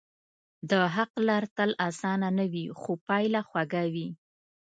[0.69, 4.09] د حق لار تل آسانه نه وي، خو پایله خوږه وي.